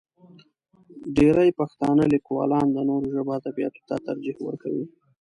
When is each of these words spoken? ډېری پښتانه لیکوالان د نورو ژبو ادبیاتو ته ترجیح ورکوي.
ډېری 1.15 1.49
پښتانه 1.59 2.03
لیکوالان 2.13 2.67
د 2.71 2.77
نورو 2.89 3.07
ژبو 3.15 3.31
ادبیاتو 3.39 3.81
ته 3.89 3.95
ترجیح 4.07 4.37
ورکوي. 4.43 4.85